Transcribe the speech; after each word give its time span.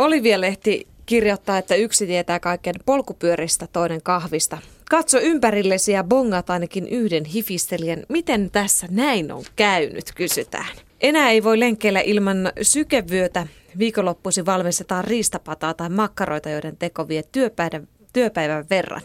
Olivia-lehti 0.00 0.86
kirjoittaa, 1.06 1.58
että 1.58 1.74
yksi 1.74 2.06
tietää 2.06 2.40
kaiken 2.40 2.74
polkupyöristä, 2.86 3.66
toinen 3.72 4.02
kahvista. 4.02 4.58
Katso 4.90 5.18
ympärillesi 5.18 5.92
ja 5.92 6.04
bongat 6.04 6.50
ainakin 6.50 6.88
yhden 6.88 7.24
hifistelijän. 7.24 8.02
Miten 8.08 8.50
tässä 8.50 8.86
näin 8.90 9.32
on 9.32 9.44
käynyt, 9.56 10.12
kysytään. 10.14 10.66
Enää 11.00 11.30
ei 11.30 11.44
voi 11.44 11.60
lenkkeillä 11.60 12.00
ilman 12.00 12.52
sykevyötä. 12.62 13.46
Viikonloppuisin 13.78 14.46
valmistetaan 14.46 15.04
riistapataa 15.04 15.74
tai 15.74 15.88
makkaroita, 15.88 16.50
joiden 16.50 16.76
teko 16.76 17.08
vie 17.08 17.22
työpäivän, 17.32 17.88
työpäivän 18.12 18.64
verran. 18.70 19.02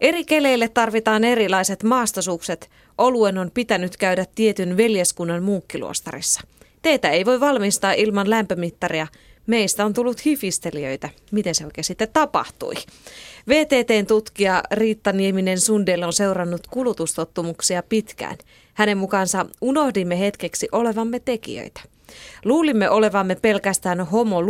Eri 0.00 0.24
keleille 0.24 0.68
tarvitaan 0.68 1.24
erilaiset 1.24 1.82
maastosukset. 1.82 2.70
Oluen 2.98 3.38
on 3.38 3.50
pitänyt 3.54 3.96
käydä 3.96 4.26
tietyn 4.34 4.76
veljeskunnan 4.76 5.42
muukkiluostarissa. 5.42 6.40
Teitä 6.82 7.10
ei 7.10 7.24
voi 7.24 7.40
valmistaa 7.40 7.92
ilman 7.92 8.30
lämpömittaria. 8.30 9.06
Meistä 9.46 9.84
on 9.84 9.94
tullut 9.94 10.24
hifistelijöitä. 10.24 11.08
Miten 11.30 11.54
se 11.54 11.64
oikein 11.64 11.84
sitten 11.84 12.08
tapahtui? 12.12 12.74
VTTn 13.48 14.06
tutkija 14.06 14.62
Riitta 14.70 15.12
Nieminen 15.12 15.60
Sundel 15.60 16.02
on 16.02 16.12
seurannut 16.12 16.66
kulutustottumuksia 16.66 17.82
pitkään. 17.82 18.36
Hänen 18.74 18.98
mukaansa 18.98 19.46
unohdimme 19.60 20.18
hetkeksi 20.18 20.68
olevamme 20.72 21.20
tekijöitä. 21.20 21.80
Luulimme 22.44 22.90
olevamme 22.90 23.34
pelkästään 23.34 24.00
homo 24.00 24.40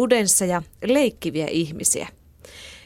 ja 0.48 0.62
leikkiviä 0.84 1.46
ihmisiä. 1.50 2.08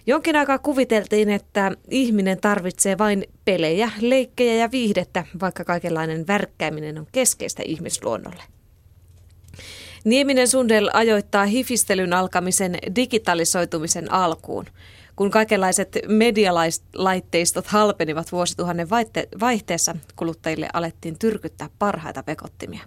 Jonkin 0.07 0.37
aikaa 0.37 0.59
kuviteltiin, 0.59 1.31
että 1.31 1.73
ihminen 1.91 2.41
tarvitsee 2.41 2.99
vain 2.99 3.25
pelejä, 3.45 3.91
leikkejä 4.01 4.55
ja 4.55 4.71
viihdettä, 4.71 5.25
vaikka 5.41 5.65
kaikenlainen 5.65 6.27
värkkääminen 6.27 6.99
on 6.99 7.07
keskeistä 7.13 7.63
ihmisluonnolle. 7.67 8.43
Nieminen 10.09 10.49
Sundel 10.49 10.91
ajoittaa 10.93 11.45
hifistelyn 11.45 12.13
alkamisen 12.13 12.79
digitalisoitumisen 12.97 14.13
alkuun. 14.13 14.65
Kun 15.17 15.31
kaikenlaiset 15.31 15.99
medialaitteistot 16.07 17.67
halpenivat 17.67 18.33
vuosituhannen 18.33 18.91
vaihteessa, 19.41 19.97
kuluttajille 20.17 20.69
alettiin 20.73 21.19
tyrkyttää 21.19 21.69
parhaita 21.79 22.23
pekottimia. 22.23 22.81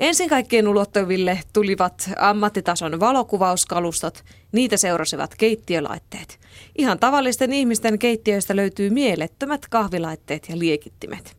Ensin 0.00 0.28
kaikkien 0.28 0.68
ulottuville 0.68 1.40
tulivat 1.52 2.10
ammattitason 2.18 3.00
valokuvauskalustot, 3.00 4.24
niitä 4.52 4.76
seurasivat 4.76 5.34
keittiölaitteet. 5.34 6.38
Ihan 6.78 6.98
tavallisten 6.98 7.52
ihmisten 7.52 7.98
keittiöistä 7.98 8.56
löytyy 8.56 8.90
mielettömät 8.90 9.68
kahvilaitteet 9.70 10.48
ja 10.48 10.58
liekittimet. 10.58 11.36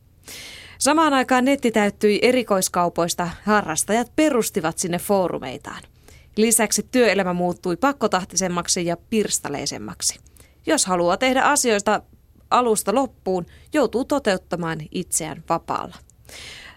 Samaan 0.79 1.13
aikaan 1.13 1.45
netti 1.45 1.71
täyttyi 1.71 2.19
erikoiskaupoista, 2.21 3.29
harrastajat 3.43 4.11
perustivat 4.15 4.77
sinne 4.77 4.99
foorumeitaan. 4.99 5.81
Lisäksi 6.37 6.87
työelämä 6.91 7.33
muuttui 7.33 7.77
pakkotahtisemmaksi 7.77 8.85
ja 8.85 8.97
pirstaleisemmaksi. 9.09 10.19
Jos 10.65 10.85
haluaa 10.85 11.17
tehdä 11.17 11.41
asioista 11.41 12.01
alusta 12.51 12.95
loppuun, 12.95 13.45
joutuu 13.73 14.05
toteuttamaan 14.05 14.79
itseään 14.91 15.43
vapaalla. 15.49 15.95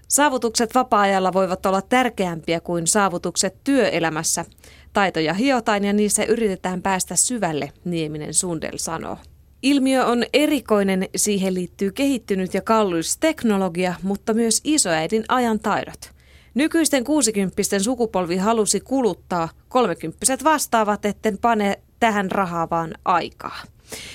Saavutukset 0.09 0.75
vapaa-ajalla 0.75 1.33
voivat 1.33 1.67
olla 1.67 1.83
tärkeämpiä 1.83 2.61
kuin 2.61 2.87
saavutukset 2.87 3.65
työelämässä. 3.65 4.45
Taitoja 4.93 5.35
hiotaan 5.35 5.85
ja 5.85 5.93
niissä 5.93 6.25
yritetään 6.25 6.83
päästä 6.83 7.17
syvälle, 7.17 7.73
Nieminen 7.85 8.35
Sundel 8.35 8.77
sanoo. 8.77 9.17
Ilmiö 9.63 10.07
on 10.07 10.25
erikoinen, 10.33 11.09
siihen 11.17 11.55
liittyy 11.55 11.93
kehittynyt 11.93 12.55
ja 12.55 12.63
kallis 12.63 13.19
teknologia, 13.19 13.95
mutta 14.03 14.35
myös 14.35 14.61
isoäidin 14.65 15.25
ajan 15.29 15.61
taidot. 15.61 16.11
Nykyisten 16.55 17.05
60 17.05 17.79
sukupolvi 17.79 18.37
halusi 18.37 18.81
kuluttaa, 18.81 19.49
30 19.69 20.27
vastaavat, 20.45 21.05
etten 21.05 21.39
pane 21.39 21.79
tähän 22.01 22.31
rahaa 22.31 22.71
vaan 22.71 22.95
aikaa. 23.05 23.63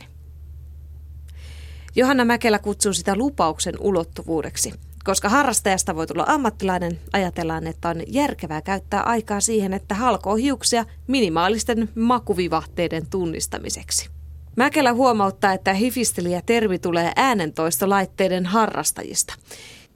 Johanna 1.96 2.24
Mäkelä 2.24 2.58
kutsuu 2.58 2.92
sitä 2.92 3.16
lupauksen 3.16 3.74
ulottuvuudeksi. 3.80 4.72
Koska 5.04 5.28
harrastajasta 5.28 5.96
voi 5.96 6.06
tulla 6.06 6.24
ammattilainen, 6.28 7.00
ajatellaan, 7.12 7.66
että 7.66 7.88
on 7.88 8.02
järkevää 8.06 8.62
käyttää 8.62 9.02
aikaa 9.02 9.40
siihen, 9.40 9.72
että 9.72 9.94
halkoo 9.94 10.34
hiuksia 10.34 10.84
minimaalisten 11.06 11.88
makuvivahteiden 11.94 13.06
tunnistamiseksi. 13.10 14.08
Mäkelä 14.56 14.92
huomauttaa, 14.92 15.52
että 15.52 15.74
hifistelijä 15.74 16.42
termi 16.46 16.78
tulee 16.78 17.12
äänentoistolaitteiden 17.16 18.46
harrastajista. 18.46 19.34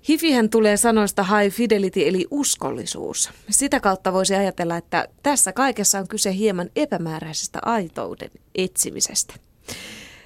Hifihän 0.09 0.51
tulee 0.51 0.77
sanoista 0.77 1.23
high 1.23 1.55
fidelity 1.55 2.09
eli 2.09 2.27
uskollisuus. 2.31 3.31
Sitä 3.51 3.81
kautta 3.81 4.13
voisi 4.13 4.35
ajatella, 4.35 4.77
että 4.77 5.09
tässä 5.23 5.53
kaikessa 5.53 5.99
on 5.99 6.09
kyse 6.09 6.35
hieman 6.35 6.71
epämääräisestä 6.77 7.59
aitouden 7.63 8.31
etsimisestä. 8.55 9.35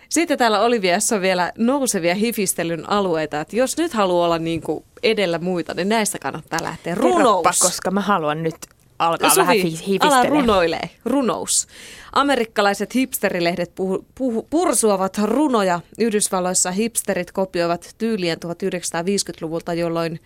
Sitten 0.08 0.38
täällä 0.38 0.60
Oliviassa 0.60 1.16
on 1.16 1.22
vielä 1.22 1.52
nousevia 1.58 2.14
hifistelyn 2.14 2.90
alueita, 2.90 3.40
että 3.40 3.56
jos 3.56 3.76
nyt 3.76 3.92
haluaa 3.92 4.24
olla 4.24 4.38
niin 4.38 4.60
kuin 4.60 4.84
edellä 5.02 5.38
muita, 5.38 5.74
niin 5.74 5.88
näistä 5.88 6.18
kannattaa 6.18 6.58
lähteä. 6.62 6.94
Runous. 6.94 7.58
koska 7.60 7.90
mä 7.90 8.00
haluan 8.00 8.42
nyt 8.42 8.56
alkaa 9.00 9.30
Suvi, 9.30 9.40
vähän 9.40 9.56
hifistellä. 9.56 10.16
ala 10.16 10.28
runoilee. 10.28 10.90
Runous. 11.04 11.66
Amerikkalaiset 12.12 12.94
hipsterilehdet 12.94 13.74
puhu, 13.74 14.06
puhu, 14.14 14.46
pursuavat 14.50 15.18
runoja. 15.24 15.80
Yhdysvalloissa 15.98 16.70
hipsterit 16.70 17.32
kopioivat 17.32 17.94
tyylien 17.98 18.38
1950-luvulta, 18.46 19.74
jolloin 19.74 20.20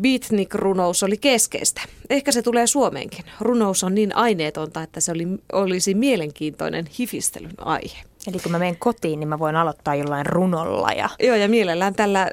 beatnik-runous 0.00 1.02
oli 1.02 1.16
keskeistä. 1.16 1.82
Ehkä 2.10 2.32
se 2.32 2.42
tulee 2.42 2.66
Suomeenkin. 2.66 3.24
Runous 3.40 3.84
on 3.84 3.94
niin 3.94 4.16
aineetonta, 4.16 4.82
että 4.82 5.00
se 5.00 5.12
oli, 5.12 5.26
olisi 5.52 5.94
mielenkiintoinen 5.94 6.84
hifistelyn 6.98 7.54
aihe. 7.58 7.98
Eli 8.26 8.38
kun 8.42 8.52
mä 8.52 8.58
menen 8.58 8.76
kotiin, 8.76 9.20
niin 9.20 9.28
mä 9.28 9.38
voin 9.38 9.56
aloittaa 9.56 9.94
jollain 9.94 10.26
runolla. 10.26 10.88
Ja... 10.88 11.08
Joo, 11.20 11.36
ja 11.36 11.48
mielellään 11.48 11.94
tällä 11.94 12.30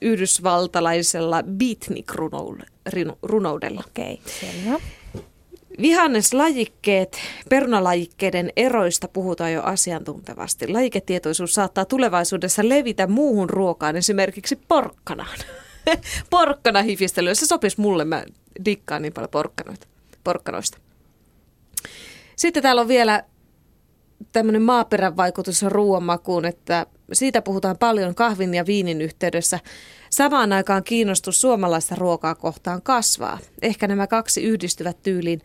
yhdysvaltalaisella 0.00 1.42
beatnik-runoudella. 1.42 3.82
Okei, 3.86 4.12
okay, 4.12 4.32
selvä. 4.40 4.80
Vihanneslajikkeet, 5.80 7.18
perunalajikkeiden 7.48 8.52
eroista 8.56 9.08
puhutaan 9.08 9.52
jo 9.52 9.62
asiantuntevasti. 9.62 10.68
Lajiketietoisuus 10.68 11.54
saattaa 11.54 11.84
tulevaisuudessa 11.84 12.68
levitä 12.68 13.06
muuhun 13.06 13.50
ruokaan, 13.50 13.96
esimerkiksi 13.96 14.56
porkkanaan. 14.68 15.38
Porkkana 16.30 16.82
hifistely, 16.82 17.34
se 17.34 17.46
sopisi 17.46 17.80
mulle, 17.80 18.04
mä 18.04 18.24
dikkaan 18.64 19.02
niin 19.02 19.12
paljon 19.12 19.30
porkkanoita, 19.30 19.86
porkkanoista. 20.24 20.78
Sitten 22.36 22.62
täällä 22.62 22.80
on 22.80 22.88
vielä 22.88 23.24
tämmöinen 24.32 24.62
maaperän 24.62 25.16
vaikutus 25.16 25.62
ruoanmakuun, 25.62 26.44
että 26.44 26.86
siitä 27.12 27.42
puhutaan 27.42 27.78
paljon 27.78 28.14
kahvin 28.14 28.54
ja 28.54 28.66
viinin 28.66 29.00
yhteydessä. 29.00 29.58
Samaan 30.10 30.52
aikaan 30.52 30.84
kiinnostus 30.84 31.40
suomalaista 31.40 31.94
ruokaa 31.94 32.34
kohtaan 32.34 32.82
kasvaa. 32.82 33.38
Ehkä 33.62 33.86
nämä 33.86 34.06
kaksi 34.06 34.42
yhdistyvät 34.42 35.02
tyyliin. 35.02 35.40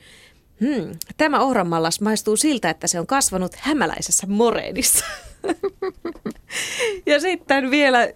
Hmm, 0.62 0.92
tämä 1.18 1.40
ohramallas 1.40 2.02
maistuu 2.02 2.38
siltä, 2.38 2.70
että 2.70 2.88
se 2.88 3.00
on 3.00 3.08
kasvanut 3.08 3.56
hämäläisessä 3.56 4.28
moreenissa. 4.28 5.06
ja 7.06 7.20
sitten 7.20 7.72
vielä 7.72 8.10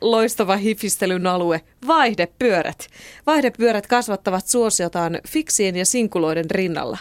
loistava 0.00 0.56
hifistelyn 0.56 1.26
alue, 1.26 1.60
vaihdepyörät. 1.86 2.86
Vaihdepyörät 3.26 3.86
kasvattavat 3.86 4.46
suosiotaan 4.46 5.18
fiksien 5.28 5.76
ja 5.76 5.86
sinkuloiden 5.86 6.50
rinnalla. 6.50 6.98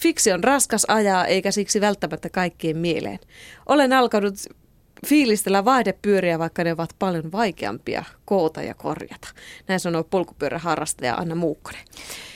Fiksi 0.00 0.32
on 0.32 0.44
raskas 0.44 0.84
ajaa 0.88 1.26
eikä 1.26 1.50
siksi 1.50 1.80
välttämättä 1.80 2.30
kaikkien 2.30 2.76
mieleen. 2.76 3.18
Olen 3.66 3.92
alkanut 3.92 4.34
fiilistellä 5.06 5.64
vaihdepyöriä, 5.64 6.38
vaikka 6.38 6.64
ne 6.64 6.72
ovat 6.72 6.90
paljon 6.98 7.32
vaikeampia 7.32 8.04
koota 8.24 8.62
ja 8.62 8.74
korjata. 8.74 9.28
Näin 9.68 9.80
sanoo 9.80 10.04
polkupyöräharrastaja 10.04 11.14
Anna 11.14 11.34
Muukkonen. 11.34 11.80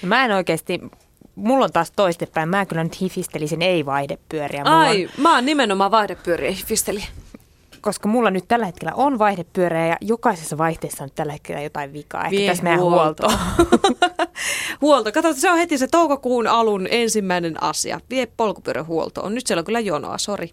No 0.03 0.09
mä 0.09 0.25
en 0.25 0.33
oikeasti, 0.33 0.81
mulla 1.35 1.65
on 1.65 1.73
taas 1.73 1.91
toistepäin. 1.91 2.49
Mä 2.49 2.67
kyllä 2.67 2.85
nyt 2.85 3.01
hifistelisin 3.01 3.63
ei-vaihdepyöriä. 3.63 4.65
Mulla 4.65 4.81
Ai, 4.81 5.05
on, 5.05 5.23
mä 5.23 5.35
oon 5.35 5.47
nimenomaan 5.47 5.91
vaihdepyöriä 5.91 6.51
hifisteli 6.51 7.03
koska 7.81 8.09
mulla 8.09 8.31
nyt 8.31 8.45
tällä 8.49 8.67
hetkellä 8.67 8.93
on 8.95 9.19
vaihdepyörä 9.19 9.87
ja 9.87 9.97
jokaisessa 10.01 10.59
vaihteessa 10.59 11.05
on 11.05 11.11
tällä 11.15 11.33
hetkellä 11.33 11.63
jotain 11.63 11.93
vikaa. 11.93 12.25
Ehkä 12.25 12.37
Vie 12.37 12.49
tässä 12.49 12.65
meidän 12.65 12.81
huolto. 12.81 13.29
huolto. 13.29 13.93
huolto. 14.81 15.13
Kato, 15.13 15.33
se 15.33 15.51
on 15.51 15.59
heti 15.59 15.79
se 15.79 15.87
toukokuun 15.87 16.47
alun 16.47 16.89
ensimmäinen 16.91 17.63
asia. 17.63 18.01
Vie 18.11 18.27
polkupyörähuoltoon. 18.37 19.35
Nyt 19.35 19.47
siellä 19.47 19.61
on 19.61 19.65
kyllä 19.65 19.81
jonoa, 19.81 20.19
sori. 20.19 20.51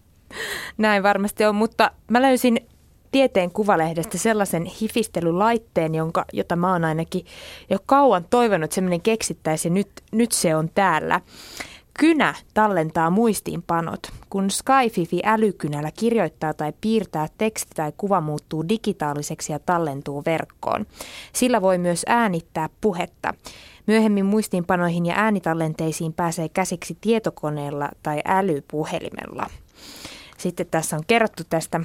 Näin 0.78 1.04
varmasti 1.04 1.46
on, 1.46 1.56
mutta 1.56 1.92
mä 2.12 2.22
löysin 2.22 2.68
tieteen 3.12 3.52
kuvalehdestä 3.52 4.18
sellaisen 4.18 4.66
hifistelylaitteen, 4.66 5.96
jonka, 5.96 6.26
jota 6.34 6.56
mä 6.56 6.72
oon 6.72 6.86
ainakin 6.86 7.26
jo 7.70 7.78
kauan 7.86 8.26
toivonut, 8.30 8.64
että 8.64 8.76
semmoinen 8.76 9.02
keksittäisi 9.02 9.70
nyt, 9.70 9.90
nyt 10.12 10.32
se 10.32 10.56
on 10.56 10.70
täällä. 10.76 11.22
Kynä 12.00 12.34
tallentaa 12.54 13.10
muistiinpanot. 13.10 14.00
Kun 14.30 14.52
Skyfifi 14.52 15.20
älykynällä 15.24 15.92
kirjoittaa 16.00 16.54
tai 16.54 16.74
piirtää 16.82 17.28
teksti 17.38 17.72
tai 17.76 17.94
kuva 17.98 18.22
muuttuu 18.22 18.70
digitaaliseksi 18.70 19.52
ja 19.52 19.60
tallentuu 19.60 20.24
verkkoon. 20.26 20.86
Sillä 21.34 21.62
voi 21.62 21.78
myös 21.78 22.04
äänittää 22.08 22.70
puhetta. 22.82 23.34
Myöhemmin 23.88 24.26
muistiinpanoihin 24.26 25.06
ja 25.06 25.16
äänitallenteisiin 25.18 26.14
pääsee 26.14 26.50
käsiksi 26.50 26.98
tietokoneella 27.02 27.90
tai 28.04 28.22
älypuhelimella. 28.26 29.48
Sitten 30.38 30.68
tässä 30.72 30.95
on 30.95 31.04
kerrottu 31.07 31.44
tästä 31.50 31.80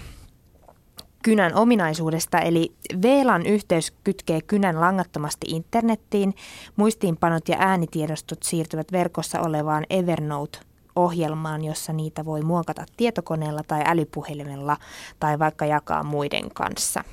kynän 1.23 1.55
ominaisuudesta, 1.55 2.39
eli 2.39 2.73
VLAN 3.03 3.47
yhteys 3.47 3.93
kytkee 4.05 4.41
kynän 4.41 4.81
langattomasti 4.81 5.47
internettiin. 5.49 6.35
Muistiinpanot 6.77 7.49
ja 7.49 7.57
äänitiedostot 7.59 8.43
siirtyvät 8.43 8.93
verkossa 8.93 9.41
olevaan 9.41 9.85
Evernote-ohjelmaan, 9.91 11.65
jossa 11.65 11.93
niitä 11.93 12.25
voi 12.25 12.43
muokata 12.43 12.87
tietokoneella 12.97 13.63
tai 13.67 13.83
älypuhelimella 13.87 14.77
tai 15.21 15.39
vaikka 15.39 15.67
jakaa 15.67 16.03
muiden 16.03 16.51
kanssa. 16.55 17.05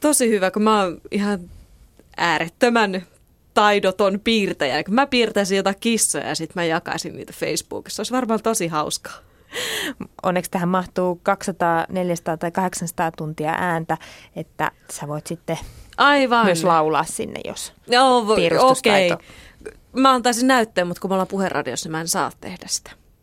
Tosi 0.00 0.30
hyvä, 0.30 0.50
kun 0.50 0.62
mä 0.62 0.82
oon 0.82 1.00
ihan 1.10 1.40
äärettömän 2.16 3.06
taidoton 3.54 4.20
piirtäjä. 4.24 4.84
Kun 4.84 4.94
mä 4.94 5.06
piirtäisin 5.06 5.56
jotain 5.56 5.76
kissoja 5.80 6.28
ja 6.28 6.34
sitten 6.34 6.54
mä 6.54 6.64
jakaisin 6.64 7.16
niitä 7.16 7.32
Facebookissa. 7.32 7.96
Se 7.96 8.00
olisi 8.00 8.12
varmaan 8.12 8.42
tosi 8.42 8.66
hauskaa. 8.68 9.25
Onneksi 10.22 10.50
tähän 10.50 10.68
mahtuu 10.68 11.20
200, 11.22 11.86
400 11.88 12.36
tai 12.36 12.50
800 12.50 13.12
tuntia 13.12 13.54
ääntä, 13.58 13.98
että 14.36 14.70
sä 14.90 15.08
voit 15.08 15.26
sitten 15.26 15.58
Aivan. 15.96 16.44
myös 16.44 16.64
laulaa 16.64 17.04
sinne, 17.04 17.40
jos 17.44 17.72
no, 17.90 18.18
okei. 18.60 19.12
Okay. 19.12 19.26
Mä 19.92 20.12
antaisin 20.12 20.46
näytteen, 20.48 20.86
mutta 20.86 21.00
kun 21.00 21.10
me 21.10 21.14
ollaan 21.14 21.28
puheradiossa, 21.28 21.86
niin 21.86 21.92
mä 21.92 22.00
en 22.00 22.08
saa 22.08 22.30
tehdä 22.40 22.66
sitä. 22.66 22.90